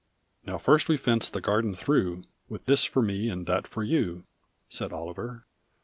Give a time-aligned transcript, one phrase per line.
[0.47, 4.23] "Now first we fence the garden through, With this for me and that for you,"
[4.67, 5.45] Said Oliver.